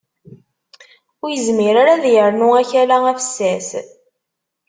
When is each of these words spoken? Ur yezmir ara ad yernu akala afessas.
Ur 1.23 1.29
yezmir 1.31 1.75
ara 1.81 1.91
ad 1.95 2.05
yernu 2.13 2.49
akala 2.61 2.97
afessas. 3.11 3.69